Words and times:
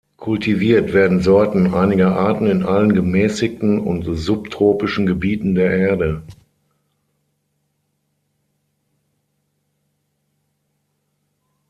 Kultiviert 0.17 0.93
werden 0.93 1.21
Sorten 1.21 1.75
einiger 1.75 2.17
Arten 2.17 2.47
in 2.47 2.63
allen 2.63 2.95
gemäßigten 2.95 3.77
und 3.79 4.01
subtropischen 4.17 5.05
Gebieten 5.05 5.53
der 5.53 5.77
Erde. 5.77 6.23